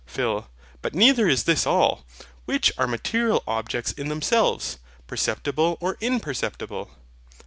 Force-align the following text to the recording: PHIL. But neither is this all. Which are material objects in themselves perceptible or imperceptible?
PHIL. 0.07 0.47
But 0.81 0.95
neither 0.95 1.27
is 1.29 1.43
this 1.43 1.67
all. 1.67 2.07
Which 2.45 2.73
are 2.75 2.87
material 2.87 3.43
objects 3.45 3.91
in 3.91 4.09
themselves 4.09 4.79
perceptible 5.05 5.77
or 5.79 5.95
imperceptible? 6.01 6.89